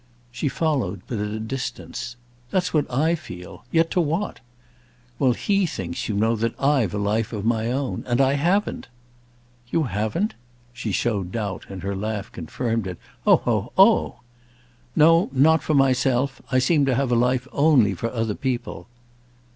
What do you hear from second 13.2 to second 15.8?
"Oh, oh, oh!" "No—not for